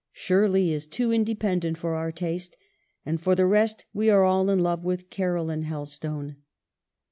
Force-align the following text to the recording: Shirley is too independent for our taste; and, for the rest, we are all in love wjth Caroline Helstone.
Shirley 0.11 0.73
is 0.73 0.87
too 0.87 1.13
independent 1.13 1.77
for 1.77 1.93
our 1.93 2.11
taste; 2.11 2.57
and, 3.05 3.21
for 3.21 3.35
the 3.35 3.45
rest, 3.45 3.85
we 3.93 4.09
are 4.09 4.23
all 4.23 4.49
in 4.49 4.57
love 4.57 4.81
wjth 4.81 5.11
Caroline 5.11 5.65
Helstone. 5.65 6.37